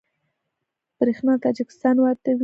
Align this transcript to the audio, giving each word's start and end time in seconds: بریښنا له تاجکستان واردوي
بریښنا 0.97 1.33
له 1.35 1.41
تاجکستان 1.45 1.95
واردوي 1.99 2.39